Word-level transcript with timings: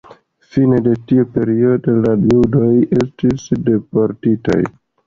Fine 0.53 0.79
de 0.87 0.93
tiu 1.11 1.27
periodo 1.35 1.97
la 2.07 2.17
judoj 2.25 2.73
estis 3.05 3.47
deportitaj. 3.71 4.63